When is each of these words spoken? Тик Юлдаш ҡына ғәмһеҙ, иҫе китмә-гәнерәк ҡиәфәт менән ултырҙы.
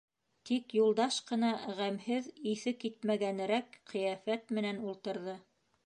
Тик 0.49 0.71
Юлдаш 0.77 1.17
ҡына 1.31 1.51
ғәмһеҙ, 1.81 2.31
иҫе 2.55 2.75
китмә-гәнерәк 2.87 3.79
ҡиәфәт 3.93 4.57
менән 4.61 4.85
ултырҙы. 4.91 5.43